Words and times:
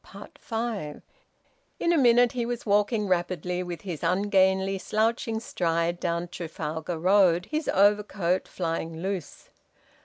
Five. 0.39 1.03
In 1.79 1.93
a 1.93 1.97
minute 1.99 2.31
he 2.31 2.43
was 2.43 2.65
walking 2.65 3.07
rapidly, 3.07 3.61
with 3.61 3.81
his 3.81 4.01
ungainly, 4.01 4.79
slouching 4.79 5.39
stride, 5.39 5.99
down 5.99 6.27
Trafalgar 6.29 6.97
Road, 6.97 7.45
his 7.51 7.67
overcoat 7.71 8.47
flying 8.47 8.99
loose. 9.03 9.51